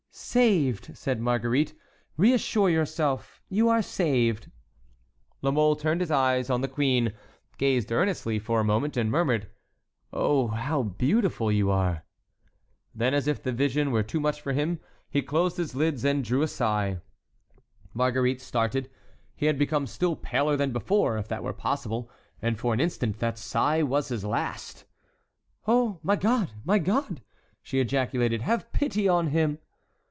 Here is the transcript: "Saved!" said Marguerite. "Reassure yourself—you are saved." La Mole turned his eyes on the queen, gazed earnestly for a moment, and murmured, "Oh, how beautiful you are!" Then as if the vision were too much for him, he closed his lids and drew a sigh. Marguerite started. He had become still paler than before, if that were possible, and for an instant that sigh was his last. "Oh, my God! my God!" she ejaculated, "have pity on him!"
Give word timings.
"Saved!" 0.13 0.95
said 0.97 1.21
Marguerite. 1.21 1.73
"Reassure 2.17 2.69
yourself—you 2.69 3.69
are 3.69 3.81
saved." 3.81 4.51
La 5.41 5.51
Mole 5.51 5.77
turned 5.77 6.01
his 6.01 6.11
eyes 6.11 6.49
on 6.49 6.59
the 6.59 6.67
queen, 6.67 7.13
gazed 7.57 7.93
earnestly 7.93 8.37
for 8.37 8.59
a 8.59 8.63
moment, 8.65 8.97
and 8.97 9.09
murmured, 9.09 9.47
"Oh, 10.11 10.47
how 10.47 10.83
beautiful 10.83 11.49
you 11.49 11.69
are!" 11.71 12.03
Then 12.93 13.13
as 13.13 13.25
if 13.25 13.41
the 13.41 13.53
vision 13.53 13.91
were 13.91 14.03
too 14.03 14.19
much 14.19 14.41
for 14.41 14.51
him, 14.51 14.81
he 15.09 15.21
closed 15.21 15.55
his 15.55 15.75
lids 15.75 16.03
and 16.03 16.25
drew 16.25 16.41
a 16.41 16.47
sigh. 16.47 16.99
Marguerite 17.93 18.41
started. 18.41 18.89
He 19.33 19.45
had 19.45 19.57
become 19.57 19.87
still 19.87 20.17
paler 20.17 20.57
than 20.57 20.73
before, 20.73 21.17
if 21.17 21.29
that 21.29 21.43
were 21.43 21.53
possible, 21.53 22.11
and 22.41 22.59
for 22.59 22.73
an 22.73 22.81
instant 22.81 23.19
that 23.19 23.37
sigh 23.37 23.81
was 23.81 24.09
his 24.09 24.25
last. 24.25 24.83
"Oh, 25.67 25.99
my 26.03 26.17
God! 26.17 26.51
my 26.65 26.79
God!" 26.79 27.21
she 27.63 27.79
ejaculated, 27.79 28.41
"have 28.41 28.71
pity 28.73 29.07
on 29.07 29.27
him!" 29.27 29.59